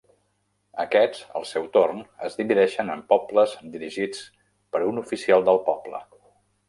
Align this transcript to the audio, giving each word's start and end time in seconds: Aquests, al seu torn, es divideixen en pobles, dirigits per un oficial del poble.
Aquests, 0.83 1.19
al 1.39 1.43
seu 1.49 1.67
torn, 1.75 1.99
es 2.29 2.37
divideixen 2.39 2.89
en 2.95 3.03
pobles, 3.13 3.53
dirigits 3.75 4.25
per 4.75 4.83
un 4.87 4.99
oficial 5.03 5.47
del 5.51 5.63
poble. 5.69 6.01